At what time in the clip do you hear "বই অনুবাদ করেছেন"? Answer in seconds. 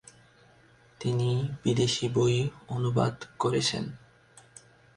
2.09-3.83